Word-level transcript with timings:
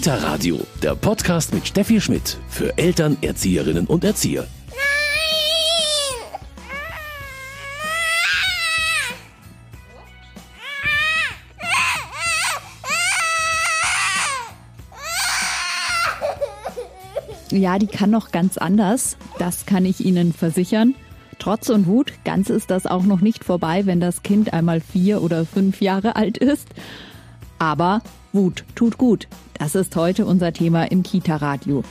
Kita 0.00 0.14
Radio, 0.14 0.58
der 0.82 0.94
Podcast 0.94 1.52
mit 1.52 1.68
Steffi 1.68 2.00
Schmidt 2.00 2.38
für 2.48 2.78
Eltern, 2.78 3.18
Erzieherinnen 3.20 3.86
und 3.86 4.02
Erzieher. 4.02 4.46
Ja, 17.50 17.78
die 17.78 17.86
kann 17.86 18.08
noch 18.08 18.30
ganz 18.30 18.56
anders. 18.56 19.18
Das 19.38 19.66
kann 19.66 19.84
ich 19.84 20.00
Ihnen 20.00 20.32
versichern. 20.32 20.94
Trotz 21.38 21.68
und 21.68 21.86
Wut, 21.86 22.14
ganz 22.24 22.48
ist 22.48 22.70
das 22.70 22.86
auch 22.86 23.02
noch 23.02 23.20
nicht 23.20 23.44
vorbei, 23.44 23.84
wenn 23.84 24.00
das 24.00 24.22
Kind 24.22 24.54
einmal 24.54 24.80
vier 24.80 25.20
oder 25.20 25.44
fünf 25.44 25.82
Jahre 25.82 26.16
alt 26.16 26.38
ist. 26.38 26.68
Aber 27.58 28.00
Wut 28.32 28.64
tut 28.74 28.96
gut. 28.96 29.26
Das 29.54 29.74
ist 29.74 29.96
heute 29.96 30.24
unser 30.24 30.52
Thema 30.52 30.84
im 30.84 31.02
Kita-Radio. 31.02 31.82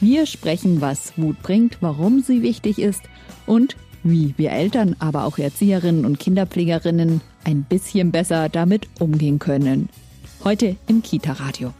Wir 0.00 0.26
sprechen, 0.26 0.80
was 0.80 1.16
Wut 1.16 1.42
bringt, 1.42 1.78
warum 1.80 2.20
sie 2.20 2.42
wichtig 2.42 2.78
ist 2.78 3.02
und 3.46 3.76
wie 4.02 4.34
wir 4.36 4.52
Eltern, 4.52 4.94
aber 4.98 5.24
auch 5.24 5.38
Erzieherinnen 5.38 6.04
und 6.04 6.18
Kinderpflegerinnen 6.18 7.22
ein 7.44 7.64
bisschen 7.64 8.12
besser 8.12 8.48
damit 8.48 8.88
umgehen 9.00 9.38
können. 9.38 9.88
Heute 10.44 10.76
im 10.86 11.02
Kita-Radio. 11.02 11.72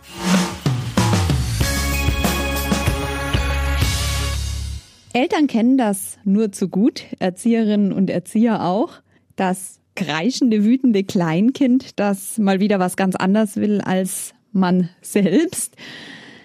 Eltern 5.12 5.46
kennen 5.46 5.78
das 5.78 6.18
nur 6.24 6.52
zu 6.52 6.68
gut, 6.68 7.04
Erzieherinnen 7.18 7.92
und 7.92 8.10
Erzieher 8.10 8.64
auch. 8.64 8.92
Das 9.36 9.80
kreischende, 9.96 10.64
wütende 10.64 11.02
Kleinkind, 11.02 11.98
das 11.98 12.38
mal 12.38 12.60
wieder 12.60 12.78
was 12.78 12.96
ganz 12.96 13.16
anderes 13.16 13.56
will 13.56 13.80
als 13.80 14.34
man 14.52 14.88
selbst. 15.02 15.74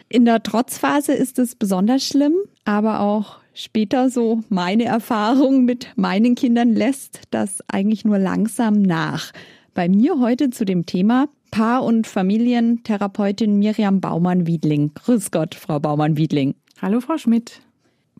In 0.10 0.26
der 0.26 0.42
Trotzphase 0.44 1.14
ist 1.14 1.40
es 1.40 1.56
besonders 1.56 2.06
schlimm, 2.06 2.34
aber 2.66 3.02
auch 3.02 3.38
später 3.54 4.10
so 4.10 4.42
meine 4.50 4.86
Erfahrung 4.86 5.64
mit 5.66 5.88
meinen 5.96 6.36
Kindern 6.36 6.74
lässt 6.74 7.22
das 7.32 7.60
eigentlich 7.68 8.04
nur 8.04 8.18
langsam 8.18 8.82
nach. 8.82 9.32
Bei 9.74 9.88
mir 9.88 10.20
heute 10.20 10.50
zu 10.50 10.66
dem 10.66 10.86
Thema 10.86 11.28
Paar- 11.52 11.84
und 11.84 12.08
Familientherapeutin 12.08 13.60
Miriam 13.60 14.02
Baumann-Wiedling. 14.02 14.92
Grüß 14.96 15.32
Gott, 15.32 15.56
Frau 15.56 15.80
Baumann-Wiedling. 15.80 16.56
Hallo, 16.82 17.00
Frau 17.00 17.18
Schmidt. 17.18 17.62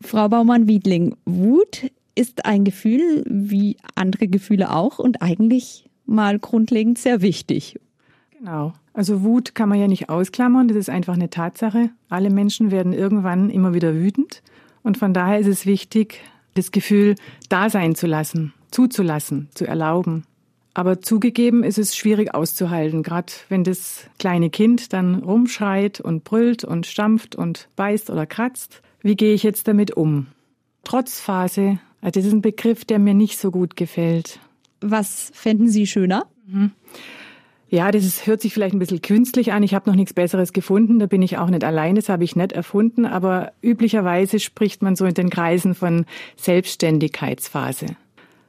Frau 0.00 0.28
Baumann-Wiedling, 0.28 1.16
Wut 1.24 1.90
ist 2.14 2.44
ein 2.44 2.64
Gefühl 2.64 3.24
wie 3.26 3.76
andere 3.94 4.28
Gefühle 4.28 4.74
auch 4.74 4.98
und 4.98 5.22
eigentlich 5.22 5.88
mal 6.06 6.38
grundlegend 6.38 6.98
sehr 6.98 7.22
wichtig. 7.22 7.78
Genau. 8.38 8.74
Also 8.92 9.22
Wut 9.22 9.54
kann 9.54 9.68
man 9.68 9.78
ja 9.78 9.88
nicht 9.88 10.10
ausklammern, 10.10 10.68
das 10.68 10.76
ist 10.76 10.90
einfach 10.90 11.14
eine 11.14 11.30
Tatsache. 11.30 11.90
Alle 12.08 12.30
Menschen 12.30 12.70
werden 12.70 12.92
irgendwann 12.92 13.48
immer 13.48 13.72
wieder 13.72 13.94
wütend 13.94 14.42
und 14.82 14.98
von 14.98 15.14
daher 15.14 15.38
ist 15.38 15.46
es 15.46 15.64
wichtig, 15.64 16.20
das 16.54 16.72
Gefühl 16.72 17.14
da 17.48 17.70
sein 17.70 17.94
zu 17.94 18.06
lassen, 18.06 18.52
zuzulassen, 18.70 19.48
zu 19.54 19.66
erlauben. 19.66 20.24
Aber 20.74 21.00
zugegeben 21.00 21.64
ist 21.64 21.78
es 21.78 21.96
schwierig 21.96 22.34
auszuhalten, 22.34 23.02
gerade 23.02 23.32
wenn 23.48 23.62
das 23.62 24.06
kleine 24.18 24.48
Kind 24.50 24.92
dann 24.92 25.16
rumschreit 25.16 26.00
und 26.00 26.24
brüllt 26.24 26.64
und 26.64 26.86
stampft 26.86 27.34
und 27.34 27.68
beißt 27.76 28.10
oder 28.10 28.26
kratzt. 28.26 28.82
Wie 29.02 29.16
gehe 29.16 29.34
ich 29.34 29.42
jetzt 29.42 29.68
damit 29.68 29.96
um? 29.96 30.28
Trotzphase, 30.84 31.78
also 32.02 32.20
das 32.20 32.26
ist 32.26 32.32
ein 32.32 32.42
Begriff, 32.42 32.84
der 32.84 32.98
mir 32.98 33.14
nicht 33.14 33.38
so 33.38 33.50
gut 33.50 33.76
gefällt. 33.76 34.38
Was 34.82 35.30
fänden 35.32 35.68
Sie 35.68 35.86
schöner? 35.86 36.26
Mhm. 36.46 36.72
Ja, 37.68 37.90
das 37.90 38.04
ist, 38.04 38.26
hört 38.26 38.42
sich 38.42 38.52
vielleicht 38.52 38.74
ein 38.74 38.78
bisschen 38.78 39.00
künstlich 39.00 39.52
an. 39.52 39.62
Ich 39.62 39.72
habe 39.72 39.88
noch 39.88 39.96
nichts 39.96 40.12
Besseres 40.12 40.52
gefunden. 40.52 40.98
Da 40.98 41.06
bin 41.06 41.22
ich 41.22 41.38
auch 41.38 41.48
nicht 41.48 41.64
allein. 41.64 41.94
Das 41.94 42.10
habe 42.10 42.22
ich 42.22 42.36
nicht 42.36 42.52
erfunden. 42.52 43.06
Aber 43.06 43.52
üblicherweise 43.62 44.40
spricht 44.40 44.82
man 44.82 44.94
so 44.94 45.06
in 45.06 45.14
den 45.14 45.30
Kreisen 45.30 45.74
von 45.74 46.04
Selbstständigkeitsphase. 46.36 47.86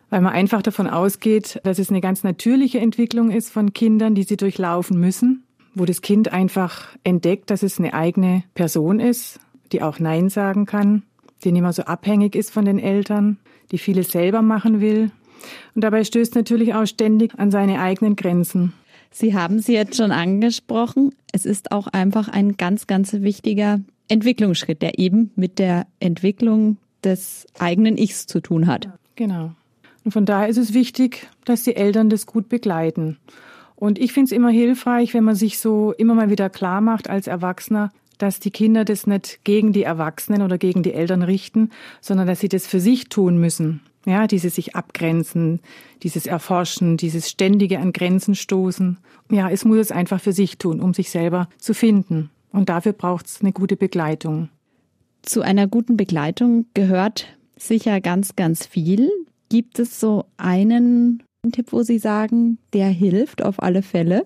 Weil 0.10 0.20
man 0.20 0.34
einfach 0.34 0.62
davon 0.62 0.88
ausgeht, 0.88 1.62
dass 1.64 1.80
es 1.80 1.90
eine 1.90 2.02
ganz 2.02 2.24
natürliche 2.24 2.80
Entwicklung 2.80 3.32
ist 3.32 3.50
von 3.50 3.72
Kindern, 3.72 4.14
die 4.14 4.24
sie 4.24 4.36
durchlaufen 4.36 5.00
müssen, 5.00 5.44
wo 5.74 5.86
das 5.86 6.02
Kind 6.02 6.34
einfach 6.34 6.90
entdeckt, 7.06 7.50
dass 7.50 7.64
es 7.64 7.80
eine 7.80 7.94
eigene 7.94 8.44
Person 8.56 9.00
ist 9.00 9.40
die 9.74 9.82
auch 9.82 10.00
Nein 10.00 10.30
sagen 10.30 10.66
kann, 10.66 11.04
die 11.44 11.52
nicht 11.52 11.62
mehr 11.62 11.74
so 11.74 11.84
abhängig 11.84 12.36
ist 12.36 12.52
von 12.52 12.66
den 12.66 12.80
Eltern, 12.80 13.38
die 13.72 13.78
vieles 13.78 14.12
selber 14.12 14.42
machen 14.42 14.82
will. 14.82 15.12
Und 15.76 15.84
dabei 15.84 16.04
stößt 16.04 16.36
natürlich 16.36 16.74
auch 16.74 16.86
ständig 16.86 17.38
an 17.38 17.52
seine 17.52 17.82
eigenen 17.82 18.16
Grenzen. 18.16 18.74
Sie 19.12 19.36
haben 19.36 19.60
sie 19.60 19.74
jetzt 19.74 19.98
schon 19.98 20.12
angesprochen. 20.12 21.14
Es 21.32 21.46
ist 21.46 21.72
auch 21.72 21.88
einfach 21.88 22.28
ein 22.30 22.58
ganz, 22.58 22.88
ganz 22.88 23.14
wichtiger 23.14 23.80
Entwicklungsschritt, 24.08 24.82
der 24.82 25.00
eben 25.00 25.32
mit 25.36 25.60
der 25.60 25.86
Entwicklung 26.00 26.78
des 27.04 27.46
eigenen 27.60 27.98
Ichs 27.98 28.26
zu 28.26 28.40
tun 28.40 28.68
hat. 28.68 28.90
Genau. 29.16 29.52
Und 30.04 30.12
von 30.12 30.26
daher 30.26 30.48
ist 30.48 30.58
es 30.58 30.74
wichtig, 30.74 31.28
dass 31.46 31.64
die 31.64 31.76
Eltern 31.76 32.10
das 32.10 32.26
gut 32.26 32.50
begleiten. 32.50 33.18
Und 33.76 34.00
ich 34.00 34.14
finde 34.14 34.26
es 34.26 34.32
immer 34.32 34.50
hilfreich, 34.50 35.14
wenn 35.14 35.24
man 35.24 35.36
sich 35.36 35.60
so 35.60 35.94
immer 35.94 36.16
mal 36.16 36.30
wieder 36.30 36.50
klar 36.50 36.82
macht 36.82 37.10
als 37.10 37.28
Erwachsener, 37.28 37.92
dass 38.24 38.40
die 38.40 38.52
Kinder 38.52 38.86
das 38.86 39.06
nicht 39.06 39.42
gegen 39.44 39.74
die 39.74 39.84
Erwachsenen 39.84 40.44
oder 40.44 40.58
gegen 40.58 40.82
die 40.82 40.94
Eltern 40.94 41.24
richten, 41.24 41.72
sondern 42.00 42.26
dass 42.26 42.40
sie 42.40 42.48
das 42.48 42.66
für 42.66 42.80
sich 42.80 43.10
tun 43.10 43.38
müssen. 43.38 43.82
Ja, 44.06 44.28
dieses 44.28 44.56
sich 44.56 44.78
abgrenzen, 44.78 45.60
dieses 46.04 46.26
Erforschen, 46.26 46.96
dieses 46.96 47.30
ständige 47.30 47.80
an 47.80 47.92
Grenzen 47.92 48.34
stoßen. 48.34 48.98
Ja, 49.30 49.50
es 49.50 49.66
muss 49.66 49.78
es 49.78 49.92
einfach 49.92 50.22
für 50.22 50.32
sich 50.32 50.58
tun, 50.58 50.80
um 50.80 50.94
sich 50.94 51.10
selber 51.10 51.50
zu 51.58 51.74
finden. 51.74 52.30
Und 52.54 52.70
dafür 52.70 52.94
braucht 52.94 53.26
es 53.26 53.42
eine 53.42 53.52
gute 53.52 53.76
Begleitung. 53.76 54.48
Zu 55.22 55.42
einer 55.42 55.68
guten 55.68 55.98
Begleitung 55.98 56.66
gehört 56.74 57.28
sicher 57.58 58.00
ganz, 58.00 58.38
ganz 58.38 58.66
viel. 58.66 59.10
Gibt 59.50 59.80
es 59.80 60.00
so 60.00 60.26
einen 60.38 61.24
Tipp, 61.52 61.74
wo 61.74 61.84
Sie 61.84 62.00
sagen, 62.00 62.58
der 62.72 62.88
hilft 62.88 63.44
auf 63.44 63.62
alle 63.62 63.82
Fälle? 63.82 64.24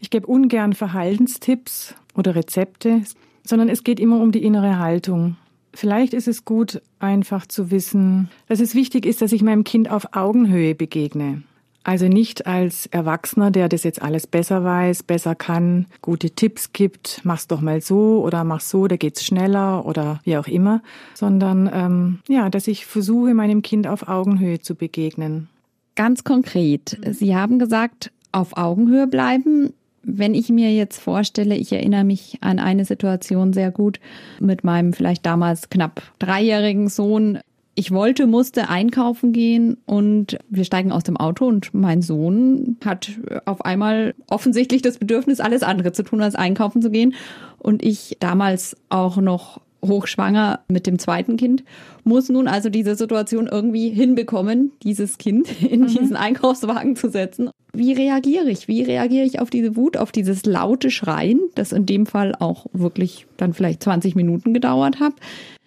Ich 0.00 0.10
gebe 0.10 0.26
ungern 0.26 0.74
Verhaltenstipps 0.74 1.94
oder 2.14 2.34
Rezepte 2.34 3.02
sondern 3.48 3.68
es 3.68 3.82
geht 3.82 3.98
immer 3.98 4.20
um 4.20 4.30
die 4.30 4.42
innere 4.42 4.78
Haltung. 4.78 5.36
Vielleicht 5.72 6.12
ist 6.12 6.28
es 6.28 6.44
gut, 6.44 6.82
einfach 6.98 7.46
zu 7.46 7.70
wissen, 7.70 8.28
dass 8.48 8.60
es 8.60 8.74
wichtig 8.74 9.06
ist, 9.06 9.22
dass 9.22 9.32
ich 9.32 9.42
meinem 9.42 9.64
Kind 9.64 9.90
auf 9.90 10.14
Augenhöhe 10.14 10.74
begegne. 10.74 11.42
Also 11.84 12.06
nicht 12.06 12.46
als 12.46 12.84
Erwachsener, 12.86 13.50
der 13.50 13.70
das 13.70 13.84
jetzt 13.84 14.02
alles 14.02 14.26
besser 14.26 14.62
weiß, 14.62 15.04
besser 15.04 15.34
kann, 15.34 15.86
gute 16.02 16.30
Tipps 16.30 16.74
gibt, 16.74 17.22
mach's 17.24 17.46
doch 17.46 17.62
mal 17.62 17.80
so 17.80 18.22
oder 18.22 18.44
mach 18.44 18.60
so, 18.60 18.88
da 18.88 18.96
geht's 18.96 19.24
schneller 19.24 19.86
oder 19.86 20.20
wie 20.24 20.36
auch 20.36 20.48
immer, 20.48 20.82
sondern 21.14 21.70
ähm, 21.72 22.18
ja, 22.28 22.50
dass 22.50 22.66
ich 22.66 22.84
versuche, 22.84 23.32
meinem 23.32 23.62
Kind 23.62 23.86
auf 23.86 24.06
Augenhöhe 24.06 24.60
zu 24.60 24.74
begegnen. 24.74 25.48
Ganz 25.94 26.24
konkret, 26.24 26.98
Sie 27.12 27.34
haben 27.34 27.58
gesagt, 27.58 28.12
auf 28.32 28.58
Augenhöhe 28.58 29.06
bleiben 29.06 29.72
wenn 30.08 30.34
ich 30.34 30.48
mir 30.48 30.72
jetzt 30.72 30.98
vorstelle, 30.98 31.54
ich 31.56 31.72
erinnere 31.72 32.04
mich 32.04 32.38
an 32.40 32.58
eine 32.58 32.84
Situation 32.84 33.52
sehr 33.52 33.70
gut 33.70 34.00
mit 34.40 34.64
meinem 34.64 34.92
vielleicht 34.92 35.26
damals 35.26 35.68
knapp 35.68 36.02
dreijährigen 36.18 36.88
Sohn. 36.88 37.38
Ich 37.74 37.92
wollte, 37.92 38.26
musste 38.26 38.70
einkaufen 38.70 39.32
gehen 39.32 39.76
und 39.86 40.38
wir 40.48 40.64
steigen 40.64 40.90
aus 40.90 41.04
dem 41.04 41.16
Auto 41.16 41.46
und 41.46 41.72
mein 41.74 42.02
Sohn 42.02 42.76
hat 42.84 43.10
auf 43.44 43.64
einmal 43.64 44.14
offensichtlich 44.28 44.82
das 44.82 44.98
Bedürfnis, 44.98 45.38
alles 45.38 45.62
andere 45.62 45.92
zu 45.92 46.02
tun, 46.02 46.22
als 46.22 46.34
einkaufen 46.34 46.82
zu 46.82 46.90
gehen. 46.90 47.14
Und 47.58 47.84
ich 47.84 48.16
damals 48.18 48.76
auch 48.88 49.18
noch 49.18 49.60
hochschwanger 49.84 50.60
mit 50.68 50.86
dem 50.86 50.98
zweiten 50.98 51.36
Kind, 51.36 51.64
muss 52.04 52.28
nun 52.28 52.48
also 52.48 52.68
diese 52.68 52.94
Situation 52.94 53.46
irgendwie 53.46 53.90
hinbekommen, 53.90 54.72
dieses 54.82 55.18
Kind 55.18 55.62
in 55.70 55.82
mhm. 55.82 55.86
diesen 55.86 56.16
Einkaufswagen 56.16 56.96
zu 56.96 57.10
setzen. 57.10 57.50
Wie 57.72 57.92
reagiere 57.92 58.50
ich? 58.50 58.66
Wie 58.66 58.82
reagiere 58.82 59.26
ich 59.26 59.40
auf 59.40 59.50
diese 59.50 59.76
Wut, 59.76 59.96
auf 59.96 60.10
dieses 60.10 60.44
laute 60.46 60.90
Schreien, 60.90 61.40
das 61.54 61.72
in 61.72 61.86
dem 61.86 62.06
Fall 62.06 62.34
auch 62.38 62.66
wirklich 62.72 63.26
dann 63.36 63.52
vielleicht 63.52 63.82
20 63.82 64.16
Minuten 64.16 64.54
gedauert 64.54 65.00
hat? 65.00 65.14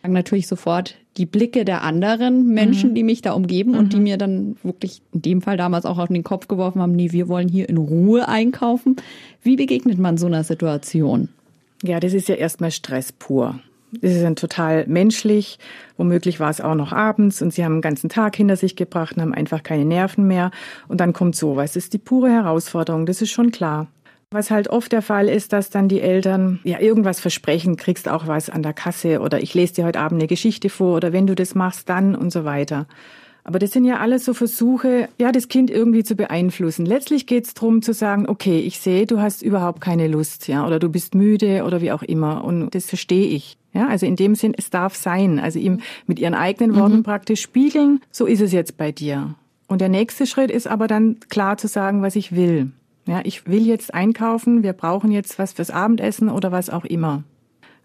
Natürlich 0.04 0.48
sofort 0.48 0.96
die 1.18 1.26
Blicke 1.26 1.64
der 1.64 1.84
anderen 1.84 2.48
Menschen, 2.48 2.92
mhm. 2.92 2.96
die 2.96 3.04
mich 3.04 3.22
da 3.22 3.34
umgeben 3.34 3.72
mhm. 3.72 3.78
und 3.78 3.94
die 3.94 3.98
mhm. 3.98 4.04
mir 4.04 4.18
dann 4.18 4.56
wirklich 4.64 5.02
in 5.14 5.22
dem 5.22 5.42
Fall 5.42 5.58
damals 5.58 5.86
auch 5.86 6.00
auf 6.00 6.08
den 6.08 6.24
Kopf 6.24 6.48
geworfen 6.48 6.82
haben, 6.82 6.94
nee, 6.94 7.12
wir 7.12 7.28
wollen 7.28 7.48
hier 7.48 7.70
in 7.70 7.78
Ruhe 7.78 8.28
einkaufen. 8.28 8.96
Wie 9.44 9.56
begegnet 9.56 10.00
man 10.00 10.18
so 10.18 10.26
einer 10.26 10.44
Situation? 10.44 11.30
Ja, 11.84 12.00
das 12.00 12.14
ist 12.14 12.30
ja 12.30 12.36
erstmal 12.36 12.72
Stress 12.72 13.12
pur. 13.12 13.60
Das 14.00 14.12
ist 14.12 14.24
dann 14.24 14.36
total 14.36 14.86
menschlich. 14.88 15.60
Womöglich 15.98 16.40
war 16.40 16.50
es 16.50 16.62
auch 16.62 16.76
noch 16.76 16.94
abends 16.94 17.42
und 17.42 17.54
sie 17.54 17.66
haben 17.66 17.76
den 17.76 17.82
ganzen 17.82 18.10
Tag 18.10 18.36
hinter 18.36 18.56
sich 18.56 18.76
gebracht 18.76 19.16
und 19.16 19.22
haben 19.22 19.34
einfach 19.34 19.64
keine 19.64 19.86
Nerven 19.86 20.28
mehr. 20.28 20.52
Und 20.88 21.02
dann 21.02 21.14
kommt 21.14 21.36
sowas. 21.36 21.74
Das 21.74 21.84
ist 21.84 21.94
die 21.94 21.98
pure 21.98 22.30
Herausforderung. 22.30 23.06
Das 23.06 23.22
ist 23.22 23.32
schon 23.32 23.52
klar. 23.52 23.88
Was 24.34 24.50
halt 24.50 24.70
oft 24.70 24.94
der 24.94 25.02
Fall 25.02 25.28
ist, 25.28 25.52
dass 25.52 25.70
dann 25.70 25.90
die 25.90 26.00
Eltern 26.00 26.62
ja 26.64 26.80
irgendwas 26.80 27.20
versprechen, 27.20 27.76
kriegst 27.76 28.08
auch 28.08 28.28
was 28.28 28.50
an 28.50 28.64
der 28.64 28.72
Kasse 28.72 29.20
oder 29.20 29.44
ich 29.44 29.54
lese 29.54 29.74
dir 29.74 29.86
heute 29.86 30.00
Abend 30.00 30.22
eine 30.22 30.28
Geschichte 30.28 30.70
vor 30.70 30.96
oder 30.96 31.12
wenn 31.12 31.28
du 31.28 31.36
das 31.36 31.54
machst, 31.54 31.90
dann 31.90 32.16
und 32.16 32.32
so 32.32 32.46
weiter. 32.46 32.88
Aber 33.44 33.60
das 33.60 33.72
sind 33.72 33.84
ja 33.86 33.98
alles 33.98 34.24
so 34.24 34.34
Versuche, 34.34 35.10
ja, 35.20 35.32
das 35.32 35.50
Kind 35.50 35.70
irgendwie 35.70 36.04
zu 36.04 36.16
beeinflussen. 36.16 36.86
Letztlich 36.86 37.26
geht 37.26 37.46
es 37.46 37.54
darum 37.54 37.82
zu 37.82 37.94
sagen, 37.94 38.30
okay, 38.30 38.60
ich 38.60 38.80
sehe, 38.80 39.06
du 39.06 39.20
hast 39.20 39.42
überhaupt 39.42 39.82
keine 39.82 40.08
Lust, 40.08 40.48
ja, 40.48 40.66
oder 40.66 40.80
du 40.80 40.90
bist 40.90 41.16
müde 41.16 41.64
oder 41.66 41.82
wie 41.82 41.92
auch 41.92 42.04
immer. 42.04 42.44
Und 42.46 42.74
das 42.76 42.86
verstehe 42.86 43.28
ich. 43.28 43.58
Ja, 43.74 43.88
also 43.88 44.06
in 44.06 44.16
dem 44.16 44.36
Sinn, 44.36 44.54
es 44.58 44.70
darf 44.70 44.96
sein. 44.96 45.40
Also 45.40 45.60
ihm 45.60 45.80
mit 46.06 46.20
ihren 46.20 46.34
eigenen 46.34 46.76
Worten 46.76 46.98
mhm. 46.98 47.04
praktisch 47.04 47.42
spiegeln, 47.42 48.02
so 48.12 48.26
ist 48.26 48.42
es 48.42 48.52
jetzt 48.52 48.78
bei 48.78 48.92
dir. 48.92 49.36
Und 49.68 49.80
der 49.80 49.90
nächste 49.90 50.26
Schritt 50.26 50.52
ist 50.52 50.68
aber 50.68 50.88
dann 50.88 51.18
klar 51.30 51.58
zu 51.58 51.68
sagen, 51.68 52.02
was 52.02 52.18
ich 52.18 52.36
will. 52.36 52.72
Ja, 53.08 53.22
ich 53.24 53.48
will 53.48 53.66
jetzt 53.66 53.94
einkaufen, 53.94 54.64
wir 54.64 54.74
brauchen 54.74 55.12
jetzt 55.12 55.40
was 55.40 55.54
fürs 55.54 55.72
Abendessen 55.72 56.30
oder 56.30 56.52
was 56.52 56.70
auch 56.70 56.86
immer. 56.86 57.24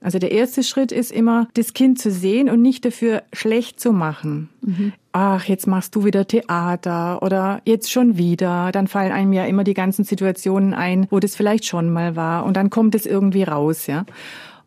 Also 0.00 0.18
der 0.18 0.30
erste 0.30 0.62
Schritt 0.62 0.92
ist 0.92 1.10
immer, 1.10 1.48
das 1.54 1.72
Kind 1.72 1.98
zu 1.98 2.10
sehen 2.10 2.50
und 2.50 2.60
nicht 2.60 2.84
dafür 2.84 3.22
schlecht 3.32 3.80
zu 3.80 3.92
machen. 3.92 4.50
Mhm. 4.60 4.92
Ach, 5.12 5.44
jetzt 5.44 5.66
machst 5.66 5.96
du 5.96 6.04
wieder 6.04 6.26
Theater 6.26 7.22
oder 7.22 7.60
jetzt 7.64 7.90
schon 7.90 8.18
wieder. 8.18 8.72
Dann 8.72 8.88
fallen 8.88 9.10
einem 9.10 9.32
ja 9.32 9.46
immer 9.46 9.64
die 9.64 9.74
ganzen 9.74 10.04
Situationen 10.04 10.74
ein, 10.74 11.06
wo 11.10 11.18
das 11.18 11.34
vielleicht 11.34 11.64
schon 11.64 11.90
mal 11.90 12.14
war 12.14 12.44
und 12.44 12.56
dann 12.56 12.68
kommt 12.68 12.94
es 12.94 13.06
irgendwie 13.06 13.44
raus, 13.44 13.86
ja. 13.86 14.04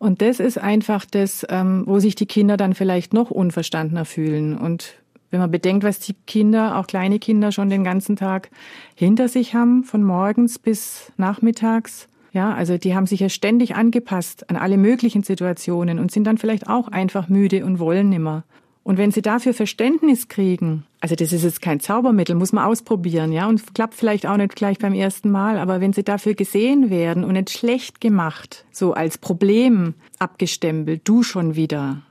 Und 0.00 0.22
das 0.22 0.40
ist 0.40 0.56
einfach 0.56 1.04
das, 1.04 1.46
ähm, 1.50 1.84
wo 1.86 1.98
sich 1.98 2.14
die 2.14 2.24
Kinder 2.24 2.56
dann 2.56 2.72
vielleicht 2.74 3.12
noch 3.12 3.30
unverstandener 3.30 4.06
fühlen. 4.06 4.56
Und 4.56 4.94
wenn 5.30 5.40
man 5.40 5.50
bedenkt, 5.50 5.84
was 5.84 6.00
die 6.00 6.14
Kinder, 6.26 6.78
auch 6.78 6.86
kleine 6.86 7.18
Kinder, 7.18 7.52
schon 7.52 7.68
den 7.68 7.84
ganzen 7.84 8.16
Tag 8.16 8.48
hinter 8.94 9.28
sich 9.28 9.54
haben, 9.54 9.84
von 9.84 10.02
morgens 10.02 10.58
bis 10.58 11.12
nachmittags, 11.18 12.08
ja, 12.32 12.54
also 12.54 12.78
die 12.78 12.94
haben 12.94 13.06
sich 13.06 13.20
ja 13.20 13.28
ständig 13.28 13.74
angepasst 13.74 14.48
an 14.48 14.56
alle 14.56 14.78
möglichen 14.78 15.22
Situationen 15.22 15.98
und 15.98 16.10
sind 16.10 16.24
dann 16.24 16.38
vielleicht 16.38 16.66
auch 16.66 16.88
einfach 16.88 17.28
müde 17.28 17.66
und 17.66 17.78
wollen 17.78 18.08
nimmer. 18.08 18.44
Und 18.82 18.96
wenn 18.96 19.10
sie 19.10 19.20
dafür 19.20 19.52
Verständnis 19.52 20.28
kriegen, 20.28 20.86
also 21.00 21.14
das 21.14 21.32
ist 21.32 21.44
jetzt 21.44 21.62
kein 21.62 21.80
Zaubermittel, 21.80 22.34
muss 22.34 22.52
man 22.52 22.64
ausprobieren, 22.64 23.32
ja, 23.32 23.48
und 23.48 23.74
klappt 23.74 23.94
vielleicht 23.94 24.26
auch 24.26 24.36
nicht 24.36 24.54
gleich 24.54 24.78
beim 24.78 24.92
ersten 24.92 25.30
Mal, 25.30 25.58
aber 25.58 25.80
wenn 25.80 25.94
sie 25.94 26.04
dafür 26.04 26.34
gesehen 26.34 26.90
werden 26.90 27.24
und 27.24 27.32
nicht 27.32 27.50
schlecht 27.50 28.00
gemacht, 28.00 28.66
so 28.70 28.92
als 28.92 29.16
Problem 29.16 29.94
abgestempelt, 30.18 31.02
du 31.04 31.22
schon 31.22 31.56
wieder, 31.56 32.02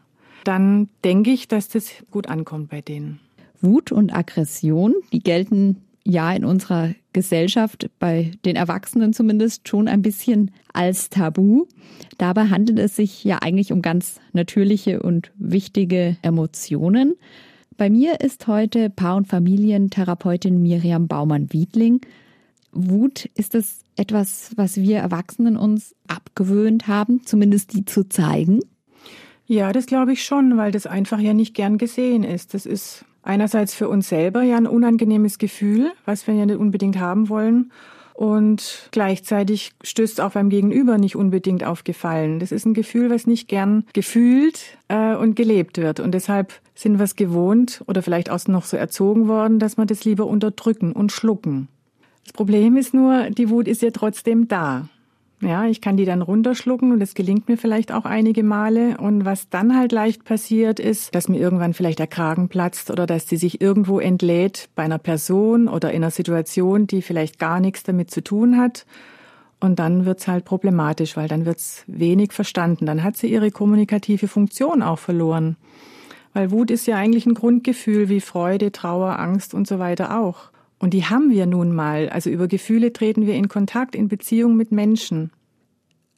dann 0.43 0.89
denke 1.03 1.31
ich, 1.31 1.47
dass 1.47 1.69
das 1.69 1.91
gut 2.09 2.27
ankommt 2.27 2.69
bei 2.69 2.81
denen. 2.81 3.19
Wut 3.61 3.91
und 3.91 4.15
Aggression, 4.15 4.95
die 5.11 5.19
gelten 5.19 5.77
ja 6.03 6.31
in 6.31 6.45
unserer 6.45 6.95
Gesellschaft, 7.13 7.89
bei 7.99 8.31
den 8.45 8.55
Erwachsenen 8.55 9.13
zumindest, 9.13 9.67
schon 9.67 9.87
ein 9.87 10.01
bisschen 10.01 10.51
als 10.73 11.09
Tabu. 11.09 11.65
Dabei 12.17 12.47
handelt 12.47 12.79
es 12.79 12.95
sich 12.95 13.23
ja 13.23 13.39
eigentlich 13.41 13.71
um 13.71 13.81
ganz 13.81 14.19
natürliche 14.33 15.01
und 15.01 15.31
wichtige 15.37 16.17
Emotionen. 16.21 17.15
Bei 17.79 17.89
mir 17.89 18.19
ist 18.19 18.45
heute 18.47 18.89
Paar- 18.89 19.15
und 19.15 19.29
Familientherapeutin 19.29 20.61
Miriam 20.61 21.07
Baumann-Wiedling. 21.07 22.01
Wut, 22.73 23.29
ist 23.35 23.55
das 23.55 23.85
etwas, 23.95 24.51
was 24.57 24.75
wir 24.75 24.97
Erwachsenen 24.97 25.55
uns 25.55 25.95
abgewöhnt 26.05 26.89
haben, 26.89 27.25
zumindest 27.25 27.71
die 27.71 27.85
zu 27.85 28.03
zeigen? 28.03 28.59
Ja, 29.47 29.71
das 29.71 29.85
glaube 29.85 30.11
ich 30.11 30.25
schon, 30.25 30.57
weil 30.57 30.73
das 30.73 30.87
einfach 30.87 31.21
ja 31.21 31.33
nicht 31.33 31.53
gern 31.53 31.77
gesehen 31.77 32.25
ist. 32.25 32.53
Das 32.53 32.65
ist 32.65 33.05
einerseits 33.23 33.73
für 33.73 33.87
uns 33.87 34.09
selber 34.09 34.43
ja 34.43 34.57
ein 34.57 34.67
unangenehmes 34.67 35.37
Gefühl, 35.37 35.93
was 36.03 36.27
wir 36.27 36.33
ja 36.33 36.45
nicht 36.45 36.59
unbedingt 36.59 36.99
haben 36.99 37.29
wollen. 37.29 37.71
Und 38.13 38.89
gleichzeitig 38.91 39.71
stößt 39.81 40.19
auch 40.19 40.31
beim 40.31 40.49
Gegenüber 40.49 40.97
nicht 40.97 41.15
unbedingt 41.15 41.63
auf 41.63 41.85
Gefallen. 41.85 42.41
Das 42.41 42.51
ist 42.51 42.65
ein 42.65 42.73
Gefühl, 42.73 43.09
was 43.09 43.25
nicht 43.25 43.47
gern 43.47 43.85
gefühlt 43.93 44.77
äh, 44.89 45.15
und 45.15 45.37
gelebt 45.37 45.77
wird. 45.77 46.01
Und 46.01 46.11
deshalb 46.11 46.59
sind 46.79 46.97
wir 46.97 47.03
es 47.03 47.17
gewohnt 47.17 47.83
oder 47.87 48.01
vielleicht 48.01 48.29
auch 48.29 48.47
noch 48.47 48.63
so 48.63 48.77
erzogen 48.77 49.27
worden, 49.27 49.59
dass 49.59 49.77
wir 49.77 49.85
das 49.85 50.05
lieber 50.05 50.27
unterdrücken 50.27 50.93
und 50.93 51.11
schlucken. 51.11 51.67
Das 52.23 52.31
Problem 52.31 52.77
ist 52.77 52.93
nur, 52.93 53.31
die 53.31 53.49
Wut 53.49 53.67
ist 53.67 53.81
ja 53.81 53.89
trotzdem 53.91 54.47
da. 54.47 54.87
Ja, 55.41 55.65
ich 55.65 55.81
kann 55.81 55.97
die 55.97 56.05
dann 56.05 56.21
runterschlucken 56.21 56.93
und 56.93 57.01
das 57.01 57.15
gelingt 57.15 57.49
mir 57.49 57.57
vielleicht 57.57 57.91
auch 57.91 58.05
einige 58.05 58.43
Male. 58.43 58.97
Und 58.97 59.25
was 59.25 59.49
dann 59.49 59.77
halt 59.77 59.91
leicht 59.91 60.23
passiert 60.23 60.79
ist, 60.79 61.13
dass 61.15 61.27
mir 61.27 61.37
irgendwann 61.37 61.73
vielleicht 61.73 61.99
der 61.99 62.07
Kragen 62.07 62.47
platzt 62.47 62.91
oder 62.91 63.05
dass 63.05 63.27
sie 63.27 63.37
sich 63.37 63.59
irgendwo 63.59 63.99
entlädt 63.99 64.69
bei 64.75 64.83
einer 64.83 64.99
Person 64.99 65.67
oder 65.67 65.91
in 65.91 66.03
einer 66.03 66.11
Situation, 66.11 66.87
die 66.87 67.01
vielleicht 67.01 67.39
gar 67.39 67.59
nichts 67.59 67.83
damit 67.83 68.09
zu 68.09 68.23
tun 68.23 68.57
hat. 68.57 68.85
Und 69.59 69.79
dann 69.79 70.05
wird's 70.05 70.29
halt 70.29 70.45
problematisch, 70.45 71.17
weil 71.17 71.27
dann 71.27 71.45
wird's 71.45 71.83
wenig 71.87 72.31
verstanden. 72.31 72.85
Dann 72.85 73.03
hat 73.03 73.17
sie 73.17 73.27
ihre 73.27 73.51
kommunikative 73.51 74.29
Funktion 74.29 74.81
auch 74.81 74.99
verloren. 74.99 75.57
Weil 76.33 76.51
Wut 76.51 76.71
ist 76.71 76.85
ja 76.85 76.95
eigentlich 76.95 77.25
ein 77.25 77.33
Grundgefühl 77.33 78.09
wie 78.09 78.21
Freude, 78.21 78.71
Trauer, 78.71 79.19
Angst 79.19 79.53
und 79.53 79.67
so 79.67 79.79
weiter 79.79 80.19
auch. 80.19 80.51
Und 80.77 80.93
die 80.93 81.05
haben 81.05 81.29
wir 81.29 81.45
nun 81.45 81.73
mal. 81.73 82.09
Also 82.09 82.29
über 82.29 82.47
Gefühle 82.47 82.93
treten 82.93 83.25
wir 83.25 83.35
in 83.35 83.49
Kontakt, 83.49 83.95
in 83.95 84.07
Beziehung 84.07 84.55
mit 84.55 84.71
Menschen. 84.71 85.31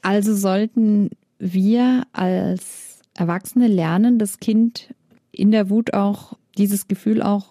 Also 0.01 0.35
sollten 0.35 1.09
wir 1.39 2.03
als 2.13 3.01
Erwachsene 3.15 3.67
lernen, 3.67 4.19
das 4.19 4.39
Kind 4.39 4.93
in 5.31 5.51
der 5.51 5.69
Wut 5.69 5.93
auch 5.93 6.37
dieses 6.57 6.87
Gefühl 6.87 7.21
auch 7.21 7.47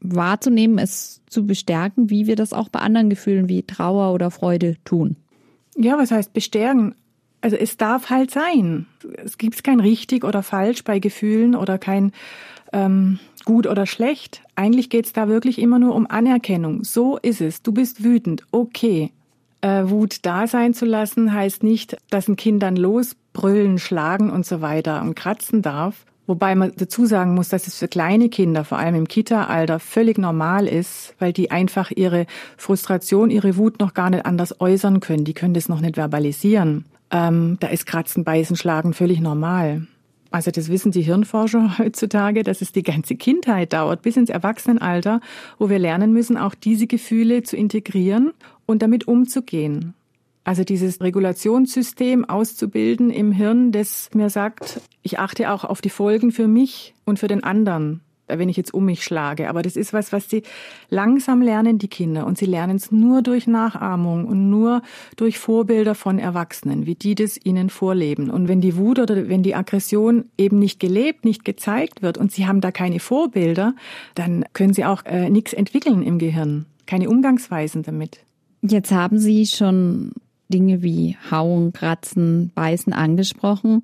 wahrzunehmen, 0.00 0.78
es 0.78 1.22
zu 1.28 1.46
bestärken, 1.46 2.10
wie 2.10 2.26
wir 2.26 2.36
das 2.36 2.52
auch 2.52 2.68
bei 2.68 2.80
anderen 2.80 3.10
Gefühlen 3.10 3.48
wie 3.48 3.62
Trauer 3.62 4.12
oder 4.12 4.30
Freude 4.30 4.76
tun. 4.84 5.16
Ja, 5.76 5.98
was 5.98 6.10
heißt 6.10 6.32
bestärken? 6.32 6.94
Also 7.40 7.56
es 7.56 7.76
darf 7.76 8.10
halt 8.10 8.30
sein. 8.30 8.86
Es 9.24 9.38
gibt 9.38 9.62
kein 9.62 9.80
richtig 9.80 10.24
oder 10.24 10.42
falsch 10.42 10.84
bei 10.84 10.98
Gefühlen 10.98 11.54
oder 11.54 11.78
kein 11.78 12.12
ähm, 12.72 13.18
gut 13.44 13.66
oder 13.66 13.86
schlecht. 13.86 14.42
Eigentlich 14.56 14.90
geht 14.90 15.06
es 15.06 15.12
da 15.12 15.28
wirklich 15.28 15.60
immer 15.60 15.78
nur 15.78 15.94
um 15.94 16.06
Anerkennung. 16.08 16.84
So 16.84 17.16
ist 17.18 17.40
es. 17.40 17.62
Du 17.62 17.72
bist 17.72 18.02
wütend. 18.02 18.44
Okay. 18.50 19.12
Äh, 19.60 19.88
Wut 19.88 20.18
da 20.22 20.46
sein 20.46 20.74
zu 20.74 20.84
lassen 20.84 21.32
heißt 21.32 21.62
nicht, 21.62 21.96
dass 22.10 22.28
ein 22.28 22.36
Kind 22.36 22.62
dann 22.62 22.76
losbrüllen, 22.76 23.78
schlagen 23.78 24.30
und 24.30 24.46
so 24.46 24.60
weiter 24.60 25.02
und 25.02 25.14
kratzen 25.14 25.62
darf. 25.62 26.04
Wobei 26.28 26.54
man 26.54 26.72
dazu 26.76 27.06
sagen 27.06 27.34
muss, 27.34 27.48
dass 27.48 27.66
es 27.66 27.78
für 27.78 27.88
kleine 27.88 28.28
Kinder, 28.28 28.62
vor 28.62 28.76
allem 28.76 28.94
im 28.94 29.08
Kita-Alter, 29.08 29.80
völlig 29.80 30.18
normal 30.18 30.66
ist, 30.66 31.14
weil 31.18 31.32
die 31.32 31.50
einfach 31.50 31.90
ihre 31.90 32.26
Frustration, 32.58 33.30
ihre 33.30 33.56
Wut 33.56 33.80
noch 33.80 33.94
gar 33.94 34.10
nicht 34.10 34.26
anders 34.26 34.60
äußern 34.60 35.00
können. 35.00 35.24
Die 35.24 35.32
können 35.32 35.54
das 35.54 35.70
noch 35.70 35.80
nicht 35.80 35.96
verbalisieren. 35.96 36.84
Ähm, 37.10 37.56
da 37.60 37.68
ist 37.68 37.86
Kratzen, 37.86 38.24
Beißen, 38.24 38.56
Schlagen 38.56 38.92
völlig 38.92 39.20
normal. 39.20 39.86
Also 40.30 40.50
das 40.50 40.68
wissen 40.68 40.92
die 40.92 41.02
Hirnforscher 41.02 41.78
heutzutage, 41.78 42.42
dass 42.42 42.60
es 42.60 42.72
die 42.72 42.82
ganze 42.82 43.16
Kindheit 43.16 43.72
dauert, 43.72 44.02
bis 44.02 44.16
ins 44.16 44.30
Erwachsenenalter, 44.30 45.20
wo 45.58 45.70
wir 45.70 45.78
lernen 45.78 46.12
müssen, 46.12 46.36
auch 46.36 46.54
diese 46.54 46.86
Gefühle 46.86 47.42
zu 47.42 47.56
integrieren 47.56 48.32
und 48.66 48.82
damit 48.82 49.08
umzugehen. 49.08 49.94
Also 50.44 50.64
dieses 50.64 51.00
Regulationssystem 51.02 52.24
auszubilden 52.24 53.10
im 53.10 53.32
Hirn, 53.32 53.70
das 53.70 54.08
mir 54.14 54.30
sagt, 54.30 54.80
ich 55.02 55.18
achte 55.18 55.50
auch 55.52 55.64
auf 55.64 55.82
die 55.82 55.90
Folgen 55.90 56.32
für 56.32 56.48
mich 56.48 56.94
und 57.04 57.18
für 57.18 57.28
den 57.28 57.44
anderen 57.44 58.00
wenn 58.28 58.48
ich 58.48 58.56
jetzt 58.56 58.74
um 58.74 58.84
mich 58.84 59.02
schlage. 59.02 59.48
Aber 59.48 59.62
das 59.62 59.76
ist 59.76 59.92
was, 59.92 60.12
was 60.12 60.28
sie 60.28 60.42
langsam 60.90 61.42
lernen, 61.42 61.78
die 61.78 61.88
Kinder. 61.88 62.26
Und 62.26 62.38
sie 62.38 62.46
lernen 62.46 62.76
es 62.76 62.92
nur 62.92 63.22
durch 63.22 63.46
Nachahmung 63.46 64.26
und 64.26 64.50
nur 64.50 64.82
durch 65.16 65.38
Vorbilder 65.38 65.94
von 65.94 66.18
Erwachsenen, 66.18 66.86
wie 66.86 66.94
die 66.94 67.14
das 67.14 67.38
ihnen 67.42 67.70
vorleben. 67.70 68.30
Und 68.30 68.48
wenn 68.48 68.60
die 68.60 68.76
Wut 68.76 68.98
oder 68.98 69.28
wenn 69.28 69.42
die 69.42 69.54
Aggression 69.54 70.26
eben 70.36 70.58
nicht 70.58 70.80
gelebt, 70.80 71.24
nicht 71.24 71.44
gezeigt 71.44 72.02
wird 72.02 72.18
und 72.18 72.32
sie 72.32 72.46
haben 72.46 72.60
da 72.60 72.70
keine 72.70 73.00
Vorbilder, 73.00 73.74
dann 74.14 74.44
können 74.52 74.74
sie 74.74 74.84
auch 74.84 75.04
äh, 75.04 75.30
nichts 75.30 75.52
entwickeln 75.52 76.02
im 76.02 76.18
Gehirn. 76.18 76.66
Keine 76.86 77.08
Umgangsweisen 77.08 77.82
damit. 77.82 78.20
Jetzt 78.62 78.90
haben 78.90 79.18
Sie 79.18 79.46
schon 79.46 80.12
Dinge 80.48 80.82
wie 80.82 81.16
Hauen, 81.30 81.72
Kratzen, 81.72 82.50
Beißen 82.54 82.92
angesprochen. 82.92 83.82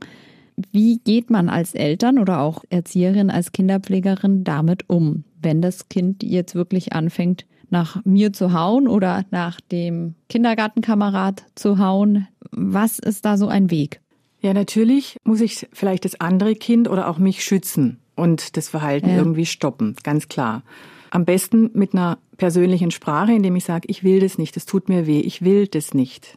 Wie 0.73 0.99
geht 0.99 1.30
man 1.30 1.49
als 1.49 1.75
Eltern 1.75 2.18
oder 2.18 2.40
auch 2.40 2.64
Erzieherin, 2.70 3.30
als 3.30 3.52
Kinderpflegerin 3.52 4.44
damit 4.44 4.88
um, 4.88 5.25
wenn 5.40 5.61
das 5.61 5.88
Kind 5.88 6.23
jetzt 6.23 6.54
wirklich 6.54 6.92
anfängt, 6.92 7.46
nach 7.70 8.04
mir 8.04 8.32
zu 8.32 8.52
hauen 8.52 8.87
oder 8.87 9.25
nach 9.30 9.61
dem 9.61 10.14
Kindergartenkamerad 10.28 11.44
zu 11.54 11.78
hauen? 11.78 12.28
Was 12.50 12.99
ist 12.99 13.25
da 13.25 13.37
so 13.37 13.49
ein 13.49 13.70
Weg? 13.70 14.00
Ja, 14.40 14.52
natürlich 14.52 15.16
muss 15.25 15.40
ich 15.40 15.66
vielleicht 15.73 16.04
das 16.04 16.20
andere 16.20 16.54
Kind 16.54 16.88
oder 16.88 17.08
auch 17.08 17.18
mich 17.18 17.42
schützen 17.42 17.99
und 18.14 18.56
das 18.56 18.68
Verhalten 18.68 19.08
ja. 19.08 19.16
irgendwie 19.16 19.46
stoppen, 19.46 19.96
ganz 20.02 20.28
klar. 20.28 20.62
Am 21.11 21.25
besten 21.25 21.70
mit 21.75 21.94
einer 21.94 22.18
persönlichen 22.37 22.90
Sprache, 22.90 23.32
indem 23.32 23.56
ich 23.56 23.64
sage, 23.64 23.87
ich 23.88 24.04
will 24.04 24.20
das 24.20 24.37
nicht, 24.37 24.56
es 24.56 24.66
tut 24.66 24.88
mir 24.88 25.06
weh, 25.06 25.20
ich 25.20 25.42
will 25.42 25.66
das 25.66 25.94
nicht. 25.94 26.37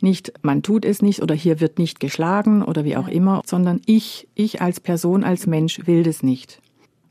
Nicht, 0.00 0.32
man 0.42 0.62
tut 0.62 0.84
es 0.84 1.02
nicht 1.02 1.22
oder 1.22 1.34
hier 1.34 1.60
wird 1.60 1.78
nicht 1.78 2.00
geschlagen 2.00 2.62
oder 2.62 2.84
wie 2.84 2.96
auch 2.96 3.08
immer, 3.08 3.42
sondern 3.46 3.80
ich, 3.86 4.28
ich 4.34 4.60
als 4.60 4.80
Person, 4.80 5.24
als 5.24 5.46
Mensch 5.46 5.86
will 5.86 6.02
das 6.02 6.22
nicht. 6.22 6.60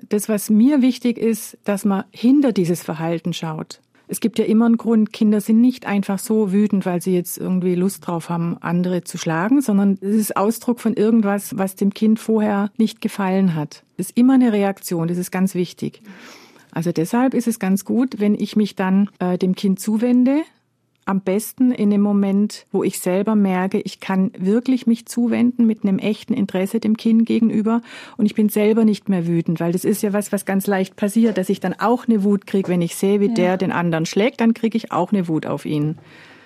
Das, 0.09 0.29
was 0.29 0.49
mir 0.49 0.81
wichtig 0.81 1.17
ist, 1.17 1.57
dass 1.63 1.85
man 1.85 2.03
hinter 2.11 2.51
dieses 2.51 2.83
Verhalten 2.83 3.33
schaut. 3.33 3.79
Es 4.07 4.19
gibt 4.19 4.37
ja 4.37 4.45
immer 4.45 4.65
einen 4.65 4.77
Grund, 4.77 5.13
Kinder 5.13 5.41
sind 5.41 5.61
nicht 5.61 5.87
einfach 5.87 6.19
so 6.19 6.51
wütend, 6.51 6.85
weil 6.85 7.01
sie 7.01 7.15
jetzt 7.15 7.37
irgendwie 7.37 7.73
Lust 7.73 8.05
drauf 8.05 8.29
haben, 8.29 8.57
andere 8.61 9.03
zu 9.03 9.17
schlagen, 9.17 9.61
sondern 9.61 9.97
es 10.01 10.15
ist 10.15 10.37
Ausdruck 10.37 10.79
von 10.79 10.93
irgendwas, 10.93 11.57
was 11.57 11.75
dem 11.75 11.93
Kind 11.93 12.19
vorher 12.19 12.71
nicht 12.77 13.01
gefallen 13.01 13.55
hat. 13.55 13.83
Das 13.97 14.07
ist 14.07 14.17
immer 14.17 14.33
eine 14.33 14.53
Reaktion, 14.53 15.07
das 15.07 15.17
ist 15.17 15.31
ganz 15.31 15.55
wichtig. 15.55 16.03
Also 16.71 16.91
deshalb 16.91 17.33
ist 17.33 17.47
es 17.47 17.57
ganz 17.57 17.85
gut, 17.85 18.19
wenn 18.19 18.35
ich 18.35 18.55
mich 18.55 18.75
dann 18.75 19.09
äh, 19.19 19.37
dem 19.37 19.55
Kind 19.55 19.79
zuwende, 19.79 20.43
am 21.05 21.21
besten 21.21 21.71
in 21.71 21.91
dem 21.91 22.01
Moment, 22.01 22.65
wo 22.71 22.83
ich 22.83 22.99
selber 22.99 23.35
merke, 23.35 23.79
ich 23.79 23.99
kann 23.99 24.31
wirklich 24.37 24.87
mich 24.87 25.05
zuwenden 25.05 25.67
mit 25.67 25.83
einem 25.83 25.99
echten 25.99 26.33
Interesse 26.33 26.79
dem 26.79 26.97
Kind 26.97 27.27
gegenüber 27.27 27.81
und 28.17 28.25
ich 28.25 28.33
bin 28.33 28.49
selber 28.49 28.85
nicht 28.85 29.07
mehr 29.07 29.27
wütend, 29.27 29.59
weil 29.59 29.71
das 29.71 29.85
ist 29.85 30.01
ja 30.01 30.13
was, 30.13 30.31
was 30.31 30.45
ganz 30.45 30.65
leicht 30.65 30.95
passiert, 30.95 31.37
dass 31.37 31.49
ich 31.49 31.59
dann 31.59 31.73
auch 31.73 32.07
eine 32.07 32.23
Wut 32.23 32.47
kriege, 32.47 32.69
wenn 32.69 32.81
ich 32.81 32.95
sehe, 32.95 33.19
wie 33.19 33.27
ja. 33.27 33.33
der 33.33 33.57
den 33.57 33.71
anderen 33.71 34.07
schlägt, 34.07 34.41
dann 34.41 34.55
kriege 34.55 34.77
ich 34.77 34.91
auch 34.91 35.11
eine 35.11 35.27
Wut 35.27 35.45
auf 35.45 35.65
ihn. 35.65 35.97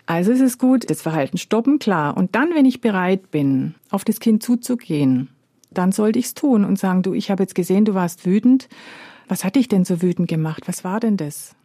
Also 0.05 0.31
ist 0.31 0.41
es 0.41 0.57
gut, 0.57 0.89
das 0.89 1.01
Verhalten 1.01 1.37
stoppen, 1.37 1.79
klar. 1.79 2.17
Und 2.17 2.35
dann, 2.35 2.55
wenn 2.55 2.65
ich 2.65 2.81
bereit 2.81 3.31
bin, 3.31 3.75
auf 3.91 4.03
das 4.03 4.19
Kind 4.19 4.41
zuzugehen, 4.41 5.29
dann 5.71 5.91
sollte 5.91 6.19
ich 6.19 6.25
es 6.25 6.33
tun 6.33 6.65
und 6.65 6.79
sagen, 6.79 7.03
du, 7.03 7.13
ich 7.13 7.29
habe 7.31 7.43
jetzt 7.43 7.55
gesehen, 7.55 7.85
du 7.85 7.93
warst 7.93 8.25
wütend. 8.25 8.67
Was 9.27 9.43
hat 9.43 9.55
dich 9.55 9.67
denn 9.67 9.85
so 9.85 10.01
wütend 10.01 10.27
gemacht? 10.27 10.63
Was 10.65 10.83
war 10.83 10.99
denn 10.99 11.15
das? 11.15 11.55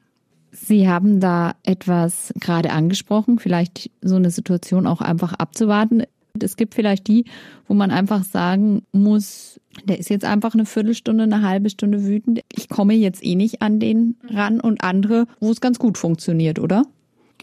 Sie 0.56 0.88
haben 0.88 1.18
da 1.18 1.56
etwas 1.64 2.32
gerade 2.40 2.70
angesprochen, 2.70 3.40
vielleicht 3.40 3.90
so 4.02 4.14
eine 4.14 4.30
Situation 4.30 4.86
auch 4.86 5.00
einfach 5.00 5.32
abzuwarten. 5.32 6.04
Es 6.40 6.56
gibt 6.56 6.74
vielleicht 6.74 7.08
die, 7.08 7.24
wo 7.66 7.74
man 7.74 7.90
einfach 7.90 8.22
sagen 8.22 8.82
muss, 8.92 9.60
der 9.84 9.98
ist 9.98 10.10
jetzt 10.10 10.24
einfach 10.24 10.54
eine 10.54 10.64
Viertelstunde, 10.64 11.24
eine 11.24 11.42
halbe 11.42 11.70
Stunde 11.70 12.04
wütend. 12.04 12.40
Ich 12.52 12.68
komme 12.68 12.94
jetzt 12.94 13.24
eh 13.24 13.34
nicht 13.34 13.62
an 13.62 13.80
den 13.80 14.16
ran 14.28 14.60
und 14.60 14.84
andere, 14.84 15.26
wo 15.40 15.50
es 15.50 15.60
ganz 15.60 15.80
gut 15.80 15.98
funktioniert, 15.98 16.60
oder? 16.60 16.84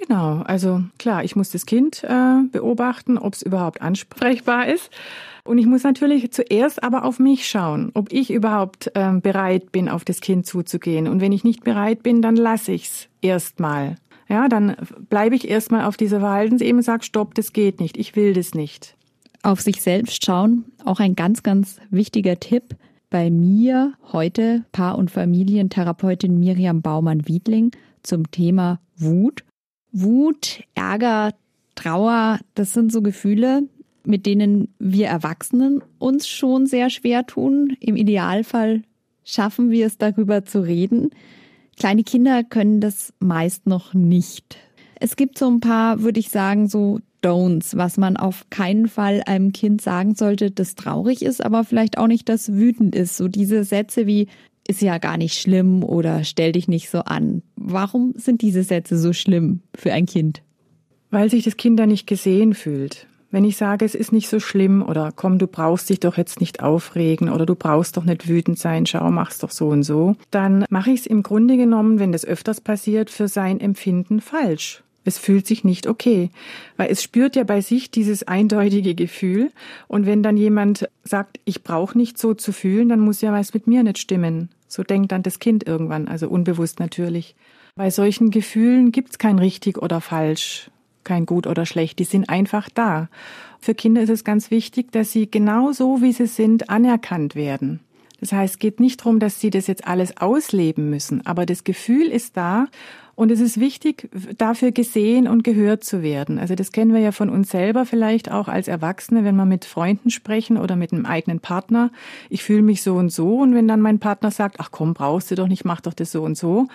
Genau, 0.08 0.42
also 0.46 0.84
klar, 0.98 1.24
ich 1.24 1.36
muss 1.36 1.52
das 1.52 1.68
Kind 1.68 2.04
äh, 2.04 2.42
beobachten, 2.52 3.20
ob 3.20 3.36
es 3.36 3.44
überhaupt 3.44 3.82
ansprechbar 3.82 4.68
ist. 4.68 4.90
Und 5.44 5.58
ich 5.58 5.66
muss 5.68 5.84
natürlich 5.84 6.32
zuerst 6.32 6.84
aber 6.84 7.06
auf 7.06 7.20
mich 7.20 7.48
schauen, 7.48 7.92
ob 7.94 8.12
ich 8.12 8.32
überhaupt 8.32 8.92
äh, 8.96 9.14
bereit 9.14 9.72
bin, 9.72 9.90
auf 9.90 10.04
das 10.04 10.20
Kind 10.20 10.46
zuzugehen. 10.46 11.08
Und 11.08 11.22
wenn 11.22 11.32
ich 11.32 11.44
nicht 11.44 11.64
bereit 11.64 12.02
bin, 12.04 12.22
dann 12.22 12.36
lasse 12.36 12.72
ich's 12.72 13.08
erstmal. 13.22 13.96
Ja, 14.28 14.48
dann 14.48 14.76
bleibe 15.10 15.36
ich 15.36 15.48
erstmal 15.48 15.86
auf 15.86 15.98
dieser 15.98 16.20
Verhaltensebene 16.20 16.78
und 16.78 16.84
sage, 16.84 17.04
stopp, 17.04 17.36
das 17.36 17.54
geht 17.54 17.80
nicht, 17.80 17.98
ich 17.98 18.16
will 18.16 18.34
das 18.34 18.54
nicht. 18.54 18.96
Auf 19.44 19.62
sich 19.62 19.82
selbst 19.82 20.26
schauen, 20.26 20.66
auch 20.84 21.00
ein 21.00 21.16
ganz, 21.16 21.44
ganz 21.44 21.78
wichtiger 21.90 22.40
Tipp. 22.40 22.76
Bei 23.10 23.30
mir 23.30 23.94
heute 24.12 24.64
Paar- 24.72 24.98
und 24.98 25.12
Familientherapeutin 25.12 26.40
Miriam 26.40 26.82
Baumann-Wiedling 26.82 27.72
zum 28.04 28.32
Thema 28.32 28.80
Wut. 28.98 29.44
Wut, 29.92 30.64
Ärger, 30.76 31.34
Trauer, 31.76 32.40
das 32.56 32.74
sind 32.74 32.92
so 32.92 33.02
Gefühle, 33.02 33.64
mit 34.06 34.26
denen 34.26 34.74
wir 34.80 35.08
Erwachsenen 35.08 35.82
uns 36.00 36.28
schon 36.28 36.66
sehr 36.66 36.90
schwer 36.90 37.26
tun. 37.26 37.76
Im 37.80 37.96
Idealfall 37.96 38.84
schaffen 39.24 39.72
wir 39.72 39.86
es 39.86 39.98
darüber 39.98 40.46
zu 40.46 40.62
reden. 40.62 41.12
Kleine 41.78 42.04
Kinder 42.04 42.44
können 42.44 42.82
das 42.82 43.14
meist 43.20 43.68
noch 43.68 43.94
nicht. 43.94 44.58
Es 45.00 45.16
gibt 45.16 45.38
so 45.38 45.48
ein 45.48 45.60
paar, 45.60 46.02
würde 46.02 46.20
ich 46.20 46.30
sagen, 46.30 46.68
so 46.68 47.00
Don'ts, 47.24 47.78
was 47.78 47.98
man 47.98 48.18
auf 48.18 48.50
keinen 48.50 48.88
Fall 48.88 49.22
einem 49.26 49.52
Kind 49.52 49.82
sagen 49.82 50.16
sollte, 50.16 50.52
das 50.52 50.76
traurig 50.76 51.22
ist, 51.22 51.44
aber 51.44 51.64
vielleicht 51.64 51.98
auch 51.98 52.08
nicht 52.08 52.30
das 52.30 52.54
wütend 52.54 52.96
ist. 52.96 53.18
So 53.18 53.28
diese 53.28 53.64
Sätze 53.64 54.08
wie 54.08 54.28
ist 54.68 54.82
ja 54.82 54.98
gar 54.98 55.18
nicht 55.18 55.40
schlimm 55.40 55.84
oder 55.84 56.24
stell 56.24 56.52
dich 56.52 56.68
nicht 56.68 56.90
so 56.90 57.00
an. 57.00 57.42
Warum 57.56 58.14
sind 58.16 58.42
diese 58.42 58.64
Sätze 58.64 58.98
so 58.98 59.14
schlimm 59.14 59.62
für 59.76 59.94
ein 59.94 60.06
Kind? 60.06 60.42
Weil 61.10 61.30
sich 61.30 61.44
das 61.44 61.58
Kind 61.58 61.80
da 61.80 61.86
nicht 61.86 62.08
gesehen 62.08 62.54
fühlt. 62.54 63.08
Wenn 63.32 63.46
ich 63.46 63.56
sage, 63.56 63.86
es 63.86 63.96
ist 63.96 64.12
nicht 64.12 64.28
so 64.28 64.42
schlimm 64.42 64.84
oder 64.84 65.14
komm, 65.16 65.40
du 65.40 65.48
brauchst 65.48 65.90
dich 65.90 66.02
doch 66.02 66.18
jetzt 66.18 66.42
nicht 66.42 66.62
aufregen 66.62 67.30
oder 67.30 67.46
du 67.46 67.56
brauchst 67.56 67.96
doch 67.96 68.04
nicht 68.04 68.28
wütend 68.28 68.60
sein, 68.60 68.86
schau, 68.86 69.10
mach's 69.10 69.40
doch 69.40 69.52
so 69.52 69.70
und 69.70 69.84
so, 69.84 70.16
dann 70.32 70.66
mache 70.70 70.92
ich 70.92 71.02
es 71.02 71.06
im 71.06 71.24
Grunde 71.24 71.56
genommen, 71.56 71.98
wenn 71.98 72.12
das 72.12 72.26
öfters 72.26 72.60
passiert, 72.60 73.10
für 73.10 73.30
sein 73.30 73.62
Empfinden 73.62 74.20
falsch. 74.20 74.84
Es 75.04 75.18
fühlt 75.18 75.48
sich 75.48 75.64
nicht 75.64 75.88
okay, 75.88 76.30
weil 76.78 76.92
es 76.92 77.02
spürt 77.02 77.36
ja 77.36 77.44
bei 77.44 77.62
sich 77.62 77.90
dieses 77.90 78.24
eindeutige 78.24 78.94
Gefühl. 78.94 79.52
Und 79.88 80.06
wenn 80.06 80.22
dann 80.22 80.38
jemand 80.38 80.88
sagt, 81.04 81.40
ich 81.46 81.64
brauche 81.64 81.98
nicht 81.98 82.18
so 82.18 82.34
zu 82.34 82.52
fühlen, 82.52 82.90
dann 82.90 83.00
muss 83.00 83.22
ja 83.22 83.32
was 83.34 83.54
mit 83.54 83.68
mir 83.68 83.84
nicht 83.84 83.98
stimmen. 83.98 84.50
So 84.68 84.84
denkt 84.84 85.12
dann 85.12 85.24
das 85.24 85.40
Kind 85.40 85.68
irgendwann, 85.68 86.08
also 86.08 86.30
unbewusst 86.30 86.80
natürlich. 86.80 87.36
Bei 87.76 87.90
solchen 87.90 88.30
Gefühlen 88.30 88.92
gibt's 88.92 89.18
kein 89.18 89.40
richtig 89.40 89.82
oder 89.82 90.02
falsch 90.02 90.70
kein 91.04 91.26
gut 91.26 91.48
oder 91.48 91.66
schlecht, 91.66 92.00
die 92.00 92.04
sind 92.04 92.30
einfach 92.30 92.70
da. 92.70 93.10
Für 93.60 93.76
Kinder 93.76 94.02
ist 94.02 94.10
es 94.10 94.24
ganz 94.24 94.52
wichtig, 94.52 94.92
dass 94.92 95.12
sie 95.12 95.30
genau 95.30 95.72
so, 95.72 96.02
wie 96.02 96.14
sie 96.14 96.28
sind, 96.28 96.70
anerkannt 96.70 97.36
werden. 97.36 97.80
Das 98.20 98.32
heißt, 98.32 98.56
es 98.56 98.60
geht 98.60 98.80
nicht 98.80 99.02
darum, 99.02 99.20
dass 99.20 99.40
sie 99.40 99.50
das 99.50 99.68
jetzt 99.68 99.88
alles 99.88 100.18
ausleben 100.18 100.90
müssen, 100.90 101.26
aber 101.26 101.46
das 101.46 101.64
Gefühl 101.64 102.08
ist 102.08 102.38
da 102.38 102.68
und 103.22 103.30
es 103.30 103.40
ist 103.40 103.60
wichtig, 103.60 104.10
dafür 104.40 104.72
gesehen 104.72 105.28
und 105.28 105.44
gehört 105.44 105.84
zu 105.84 106.02
werden. 106.02 106.40
Also 106.40 106.56
das 106.56 106.72
kennen 106.72 106.92
wir 106.92 107.02
ja 107.02 107.12
von 107.12 107.30
uns 107.30 107.52
selber 107.52 107.86
vielleicht 107.86 108.32
auch 108.32 108.48
als 108.48 108.68
Erwachsene, 108.68 109.24
wenn 109.24 109.36
wir 109.36 109.46
mit 109.46 109.64
Freunden 109.64 110.10
sprechen 110.10 110.58
oder 110.58 110.76
mit 110.76 110.92
einem 110.92 111.06
eigenen 111.06 111.40
Partner. 111.40 111.92
Ich 112.32 112.42
fühle 112.42 112.64
mich 112.64 112.82
so 112.82 112.96
und 112.96 113.12
so 113.12 113.38
und 113.38 113.54
wenn 113.54 113.68
dann 113.68 113.80
mein 113.80 114.00
Partner 114.00 114.32
sagt, 114.32 114.60
ach 114.60 114.72
komm, 114.72 114.96
brauchst 114.96 115.30
du 115.30 115.36
doch 115.36 115.48
nicht, 115.48 115.66
mach 115.66 115.82
doch 115.82 115.94
das 115.94 116.12
so 116.12 116.24
und 116.24 116.36
so, 116.36 116.68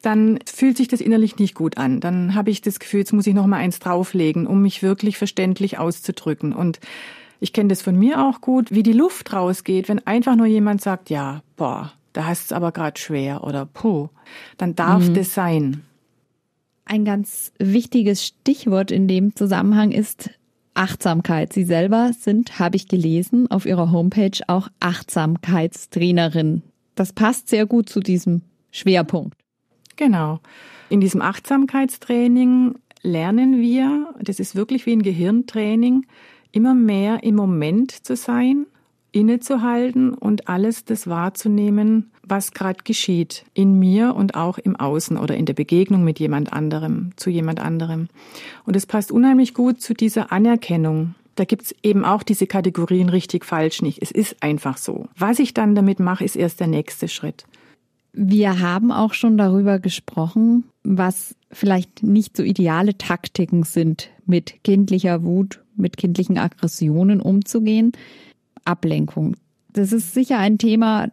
dann 0.00 0.38
fühlt 0.46 0.78
sich 0.78 0.88
das 0.88 1.02
innerlich 1.02 1.36
nicht 1.36 1.54
gut 1.54 1.76
an. 1.76 2.00
Dann 2.00 2.34
habe 2.34 2.48
ich 2.48 2.62
das 2.62 2.80
Gefühl, 2.80 3.00
jetzt 3.00 3.12
muss 3.12 3.26
ich 3.26 3.34
noch 3.34 3.46
mal 3.46 3.58
eins 3.58 3.78
drauflegen, 3.78 4.46
um 4.46 4.62
mich 4.62 4.82
wirklich 4.82 5.18
verständlich 5.18 5.76
auszudrücken. 5.76 6.54
Und 6.54 6.80
ich 7.40 7.52
kenne 7.52 7.68
das 7.68 7.82
von 7.82 7.98
mir 7.98 8.24
auch 8.24 8.40
gut, 8.40 8.70
wie 8.70 8.82
die 8.82 8.94
Luft 8.94 9.34
rausgeht, 9.34 9.90
wenn 9.90 10.06
einfach 10.06 10.34
nur 10.34 10.46
jemand 10.46 10.80
sagt, 10.80 11.10
ja, 11.10 11.42
boah, 11.58 11.92
da 12.14 12.26
hast 12.26 12.46
es 12.46 12.52
aber 12.52 12.72
gerade 12.72 12.98
schwer 12.98 13.44
oder 13.44 13.66
puh, 13.66 14.08
dann 14.56 14.74
darf 14.74 15.08
mhm. 15.08 15.14
das 15.14 15.34
sein. 15.34 15.82
Ein 16.86 17.04
ganz 17.04 17.52
wichtiges 17.58 18.24
Stichwort 18.24 18.90
in 18.90 19.08
dem 19.08 19.36
Zusammenhang 19.36 19.90
ist 19.90 20.30
Achtsamkeit. 20.74 21.52
Sie 21.52 21.64
selber 21.64 22.12
sind, 22.18 22.58
habe 22.58 22.76
ich 22.76 22.88
gelesen, 22.88 23.50
auf 23.50 23.66
Ihrer 23.66 23.90
Homepage 23.90 24.38
auch 24.46 24.68
Achtsamkeitstrainerin. 24.80 26.62
Das 26.94 27.12
passt 27.12 27.48
sehr 27.48 27.66
gut 27.66 27.88
zu 27.88 28.00
diesem 28.00 28.42
Schwerpunkt. 28.70 29.36
Genau. 29.96 30.40
In 30.90 31.00
diesem 31.00 31.22
Achtsamkeitstraining 31.22 32.76
lernen 33.02 33.60
wir, 33.60 34.14
das 34.20 34.38
ist 34.38 34.54
wirklich 34.54 34.86
wie 34.86 34.92
ein 34.92 35.02
Gehirntraining, 35.02 36.06
immer 36.52 36.74
mehr 36.74 37.24
im 37.24 37.34
Moment 37.34 37.90
zu 37.90 38.14
sein, 38.14 38.66
innezuhalten 39.14 40.12
und 40.12 40.48
alles 40.48 40.84
das 40.84 41.06
wahrzunehmen, 41.06 42.10
was 42.26 42.52
gerade 42.52 42.80
geschieht 42.84 43.44
in 43.54 43.78
mir 43.78 44.14
und 44.14 44.34
auch 44.34 44.58
im 44.58 44.76
Außen 44.76 45.16
oder 45.16 45.36
in 45.36 45.46
der 45.46 45.54
Begegnung 45.54 46.04
mit 46.04 46.18
jemand 46.18 46.52
anderem, 46.52 47.12
zu 47.16 47.30
jemand 47.30 47.60
anderem. 47.60 48.08
Und 48.64 48.76
es 48.76 48.86
passt 48.86 49.12
unheimlich 49.12 49.54
gut 49.54 49.80
zu 49.80 49.94
dieser 49.94 50.32
Anerkennung. 50.32 51.14
Da 51.36 51.44
gibt's 51.44 51.74
eben 51.82 52.04
auch 52.04 52.22
diese 52.22 52.46
Kategorien 52.46 53.08
richtig 53.08 53.44
falsch 53.44 53.82
nicht. 53.82 54.02
Es 54.02 54.10
ist 54.10 54.42
einfach 54.42 54.76
so. 54.76 55.08
Was 55.16 55.38
ich 55.38 55.54
dann 55.54 55.74
damit 55.74 56.00
mache, 56.00 56.24
ist 56.24 56.36
erst 56.36 56.60
der 56.60 56.68
nächste 56.68 57.08
Schritt. 57.08 57.44
Wir 58.12 58.60
haben 58.60 58.92
auch 58.92 59.12
schon 59.12 59.36
darüber 59.36 59.80
gesprochen, 59.80 60.64
was 60.84 61.34
vielleicht 61.50 62.02
nicht 62.02 62.36
so 62.36 62.42
ideale 62.42 62.96
Taktiken 62.96 63.64
sind, 63.64 64.10
mit 64.26 64.62
kindlicher 64.62 65.24
Wut, 65.24 65.60
mit 65.76 65.96
kindlichen 65.96 66.38
Aggressionen 66.38 67.20
umzugehen. 67.20 67.92
Ablenkung. 68.64 69.36
Das 69.72 69.92
ist 69.92 70.14
sicher 70.14 70.38
ein 70.38 70.58
Thema, 70.58 71.08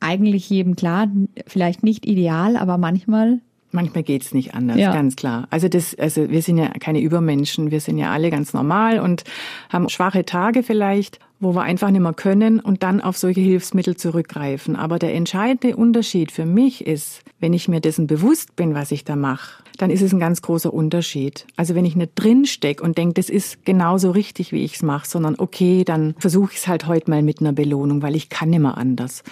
eigentlich 0.00 0.48
jedem 0.50 0.76
klar, 0.76 1.08
vielleicht 1.46 1.82
nicht 1.82 2.06
ideal, 2.06 2.56
aber 2.56 2.78
manchmal 2.78 3.40
Manchmal 3.72 4.04
geht's 4.04 4.32
nicht 4.32 4.54
anders, 4.54 4.78
ja. 4.78 4.92
ganz 4.92 5.16
klar. 5.16 5.48
Also 5.50 5.68
das, 5.68 5.94
also 5.98 6.30
wir 6.30 6.40
sind 6.40 6.56
ja 6.56 6.68
keine 6.80 7.00
Übermenschen, 7.00 7.70
wir 7.70 7.80
sind 7.80 7.98
ja 7.98 8.10
alle 8.10 8.30
ganz 8.30 8.54
normal 8.54 9.00
und 9.00 9.24
haben 9.68 9.90
schwache 9.90 10.24
Tage 10.24 10.62
vielleicht, 10.62 11.18
wo 11.38 11.54
wir 11.54 11.62
einfach 11.62 11.90
nicht 11.90 12.00
mehr 12.00 12.14
können 12.14 12.60
und 12.60 12.82
dann 12.82 13.00
auf 13.00 13.16
solche 13.16 13.40
Hilfsmittel 13.40 13.96
zurückgreifen. 13.96 14.76
Aber 14.76 14.98
der 14.98 15.14
entscheidende 15.14 15.76
Unterschied 15.76 16.32
für 16.32 16.46
mich 16.46 16.86
ist, 16.86 17.22
wenn 17.40 17.52
ich 17.52 17.68
mir 17.68 17.80
dessen 17.80 18.06
bewusst 18.06 18.56
bin, 18.56 18.74
was 18.74 18.90
ich 18.90 19.04
da 19.04 19.16
mache, 19.16 19.62
dann 19.76 19.90
ist 19.90 20.00
es 20.00 20.12
ein 20.12 20.20
ganz 20.20 20.40
großer 20.40 20.72
Unterschied. 20.72 21.46
Also 21.56 21.74
wenn 21.74 21.84
ich 21.84 21.96
nicht 21.96 22.12
drin 22.14 22.46
steck 22.46 22.80
und 22.80 22.96
denke, 22.96 23.14
das 23.14 23.28
ist 23.28 23.64
genauso 23.64 24.10
richtig, 24.10 24.52
wie 24.52 24.64
ich's 24.64 24.82
mache, 24.82 25.06
sondern 25.06 25.36
okay, 25.38 25.84
dann 25.84 26.14
versuche 26.18 26.52
ich 26.52 26.58
es 26.58 26.68
halt 26.68 26.86
heute 26.86 27.10
mal 27.10 27.22
mit 27.22 27.40
einer 27.40 27.52
Belohnung, 27.52 28.02
weil 28.02 28.16
ich 28.16 28.30
kann 28.30 28.50
nicht 28.50 28.60
mehr 28.60 28.78
anders. 28.78 29.22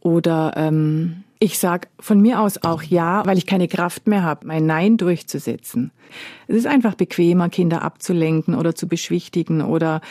Oder 0.00 0.54
ähm, 0.56 1.24
ich 1.42 1.58
sage 1.58 1.88
von 1.98 2.20
mir 2.20 2.40
aus 2.40 2.62
auch 2.62 2.82
ja, 2.82 3.24
weil 3.24 3.38
ich 3.38 3.46
keine 3.46 3.66
Kraft 3.66 4.06
mehr 4.06 4.22
habe, 4.22 4.46
mein 4.46 4.66
Nein 4.66 4.98
durchzusetzen. 4.98 5.90
Es 6.46 6.54
ist 6.54 6.66
einfach 6.66 6.94
bequemer, 6.94 7.48
Kinder 7.48 7.82
abzulenken 7.82 8.54
oder 8.54 8.74
zu 8.74 8.86
beschwichtigen 8.86 9.62
oder 9.62 10.02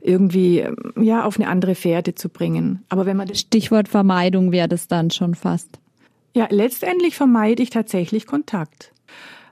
irgendwie 0.00 0.64
ja 0.96 1.24
auf 1.24 1.36
eine 1.36 1.48
andere 1.48 1.74
Fährte 1.74 2.14
zu 2.14 2.28
bringen. 2.28 2.84
Aber 2.88 3.06
wenn 3.06 3.16
man 3.16 3.26
das 3.26 3.40
Stichwort 3.40 3.88
Vermeidung 3.88 4.52
wäre 4.52 4.68
das 4.68 4.86
dann 4.86 5.10
schon 5.10 5.34
fast. 5.34 5.80
Ja, 6.34 6.46
letztendlich 6.48 7.16
vermeide 7.16 7.62
ich 7.62 7.70
tatsächlich 7.70 8.26
Kontakt. 8.26 8.92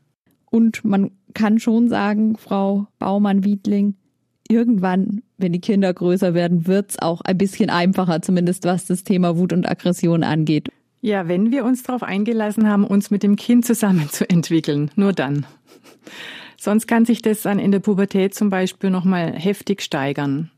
Und 0.50 0.86
man 0.86 1.12
kann 1.34 1.60
schon 1.60 1.90
sagen, 1.90 2.38
Frau 2.38 2.88
Baumann-Wiedling, 3.00 3.96
irgendwann, 4.48 5.24
wenn 5.38 5.52
die 5.52 5.60
Kinder 5.60 5.94
größer 5.94 6.34
werden, 6.34 6.68
wird 6.68 6.92
es 6.92 7.00
auch 7.00 7.20
ein 7.20 7.38
bisschen 7.38 7.70
einfacher, 7.70 8.22
zumindest 8.22 8.64
was 8.64 8.86
das 8.86 9.04
Thema 9.04 9.38
Wut 9.38 9.52
und 9.52 9.70
Aggression 9.70 10.24
angeht. 10.24 10.70
Ja, 11.04 11.28
wenn 11.28 11.52
wir 11.52 11.66
uns 11.66 11.84
darauf 11.84 12.02
eingelassen 12.02 12.70
haben, 12.70 12.86
uns 12.86 13.12
mit 13.12 13.24
dem 13.24 13.36
Kind 13.36 13.66
zusammenzuentwickeln, 13.66 14.90
nur 14.96 15.12
dann. 15.12 15.46
Sonst 16.58 16.88
kann 16.88 17.04
sich 17.04 17.22
das 17.22 17.42
dann 17.42 17.60
in 17.60 17.74
der 17.74 17.82
Pubertät 17.82 18.34
zum 18.34 18.50
Beispiel 18.50 18.90
nochmal 18.90 19.34
heftig 19.34 19.82
steigern. 19.82 20.50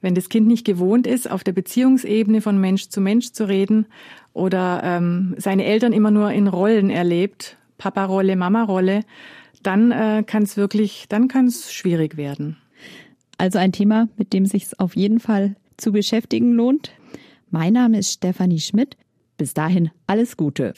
Wenn 0.00 0.16
das 0.16 0.28
Kind 0.28 0.48
nicht 0.48 0.66
gewohnt 0.66 1.06
ist, 1.06 1.30
auf 1.30 1.44
der 1.44 1.52
Beziehungsebene 1.52 2.40
von 2.40 2.60
Mensch 2.60 2.88
zu 2.88 3.00
Mensch 3.00 3.30
zu 3.30 3.46
reden 3.46 3.86
oder 4.32 4.80
ähm, 4.82 5.36
seine 5.38 5.64
Eltern 5.66 5.92
immer 5.92 6.10
nur 6.10 6.32
in 6.32 6.48
Rollen 6.48 6.90
erlebt, 6.90 7.56
Papa-Rolle, 7.78 8.34
Mama-Rolle, 8.34 9.04
dann 9.62 9.92
äh, 9.92 10.24
kann 10.26 10.42
es 10.42 10.56
wirklich, 10.56 11.06
dann 11.10 11.28
kann 11.28 11.46
es 11.46 11.72
schwierig 11.72 12.16
werden. 12.16 12.56
Also 13.38 13.60
ein 13.60 13.70
Thema, 13.70 14.08
mit 14.16 14.32
dem 14.32 14.46
sich 14.46 14.66
auf 14.80 14.96
jeden 14.96 15.20
Fall 15.20 15.54
zu 15.76 15.92
beschäftigen 15.92 16.54
lohnt. 16.54 16.90
Mein 17.50 17.74
Name 17.74 18.00
ist 18.00 18.14
Stefanie 18.14 18.58
Schmidt. 18.58 18.96
Bis 19.42 19.54
dahin 19.54 19.90
alles 20.06 20.36
Gute. 20.36 20.72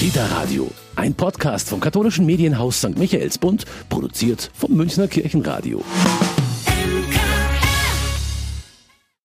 Kita 0.00 0.26
Radio, 0.26 0.68
ein 0.96 1.14
Podcast 1.14 1.68
vom 1.68 1.78
katholischen 1.78 2.26
Medienhaus 2.26 2.78
St. 2.78 2.98
Michaelsbund, 2.98 3.64
produziert 3.88 4.50
vom 4.52 4.72
Münchner 4.72 5.06
Kirchenradio. 5.06 5.84